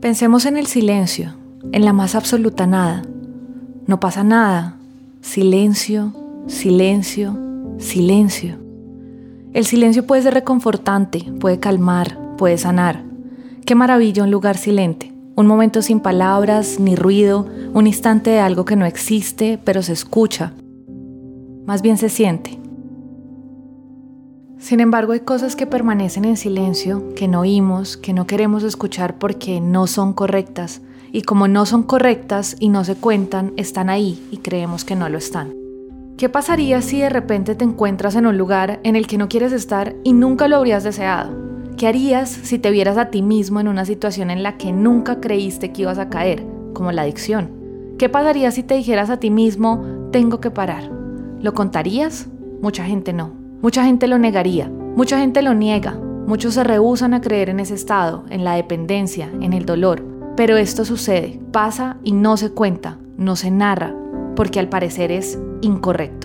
[0.00, 1.34] Pensemos en el silencio,
[1.72, 3.02] en la más absoluta nada.
[3.88, 4.76] No pasa nada.
[5.22, 6.14] Silencio,
[6.46, 7.36] silencio,
[7.78, 8.58] silencio.
[9.52, 13.02] El silencio puede ser reconfortante, puede calmar, puede sanar.
[13.66, 18.64] Qué maravilla un lugar silente, un momento sin palabras ni ruido, un instante de algo
[18.64, 20.52] que no existe, pero se escucha.
[21.66, 22.60] Más bien se siente.
[24.68, 29.18] Sin embargo, hay cosas que permanecen en silencio, que no oímos, que no queremos escuchar
[29.18, 34.22] porque no son correctas, y como no son correctas y no se cuentan, están ahí
[34.30, 35.54] y creemos que no lo están.
[36.18, 39.52] ¿Qué pasaría si de repente te encuentras en un lugar en el que no quieres
[39.52, 41.34] estar y nunca lo habrías deseado?
[41.78, 45.18] ¿Qué harías si te vieras a ti mismo en una situación en la que nunca
[45.18, 46.44] creíste que ibas a caer,
[46.74, 47.52] como la adicción?
[47.96, 50.92] ¿Qué pasaría si te dijeras a ti mismo, tengo que parar?
[51.40, 52.28] ¿Lo contarías?
[52.60, 53.37] Mucha gente no.
[53.60, 54.68] Mucha gente lo negaría.
[54.68, 55.98] Mucha gente lo niega.
[56.26, 60.04] Muchos se rehusan a creer en ese estado, en la dependencia, en el dolor.
[60.36, 63.94] Pero esto sucede, pasa y no se cuenta, no se narra,
[64.36, 66.17] porque al parecer es incorrecto.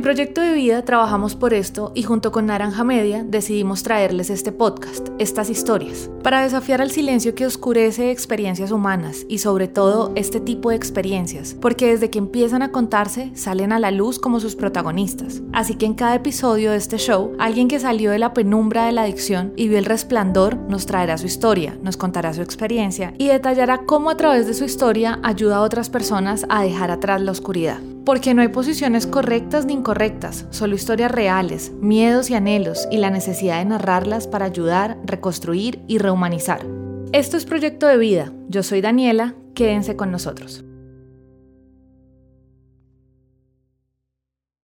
[0.00, 4.50] En Proyecto de Vida trabajamos por esto y junto con Naranja Media decidimos traerles este
[4.50, 10.40] podcast, estas historias, para desafiar al silencio que oscurece experiencias humanas y sobre todo este
[10.40, 14.56] tipo de experiencias, porque desde que empiezan a contarse salen a la luz como sus
[14.56, 15.42] protagonistas.
[15.52, 18.92] Así que en cada episodio de este show, alguien que salió de la penumbra de
[18.92, 23.26] la adicción y vio el resplandor nos traerá su historia, nos contará su experiencia y
[23.26, 27.32] detallará cómo a través de su historia ayuda a otras personas a dejar atrás la
[27.32, 27.82] oscuridad.
[28.10, 33.08] Porque no hay posiciones correctas ni incorrectas, solo historias reales, miedos y anhelos y la
[33.08, 36.66] necesidad de narrarlas para ayudar, reconstruir y rehumanizar.
[37.12, 38.32] Esto es Proyecto de Vida.
[38.48, 40.64] Yo soy Daniela, quédense con nosotros.